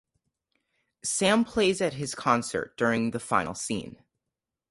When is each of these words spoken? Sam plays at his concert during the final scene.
Sam 1.03 1.45
plays 1.45 1.79
at 1.79 1.93
his 1.93 2.15
concert 2.15 2.75
during 2.75 3.11
the 3.11 3.19
final 3.19 3.53
scene. 3.53 4.03